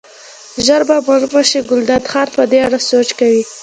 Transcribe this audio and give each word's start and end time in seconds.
ژر 0.65 0.81
به 0.87 0.95
معلومه 1.07 1.41
شي، 1.49 1.59
ګلداد 1.69 2.03
خان 2.11 2.27
په 2.35 2.41
دې 2.51 2.59
اړه 2.67 2.79
سوچ 2.89 3.09
کوي. 3.19 3.43